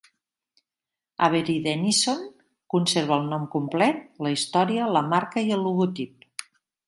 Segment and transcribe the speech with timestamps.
[1.27, 2.23] Avery Dennison
[2.75, 6.49] conserva el nom complet, la història, la marca i el logotip.